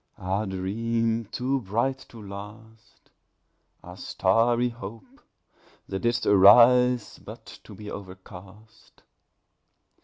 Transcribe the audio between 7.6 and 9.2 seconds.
to be overcast!